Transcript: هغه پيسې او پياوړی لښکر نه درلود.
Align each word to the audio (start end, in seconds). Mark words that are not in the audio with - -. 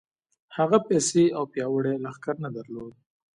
هغه 0.57 0.77
پيسې 0.87 1.23
او 1.37 1.43
پياوړی 1.53 1.95
لښکر 2.03 2.35
نه 2.43 2.49
درلود. 2.57 2.91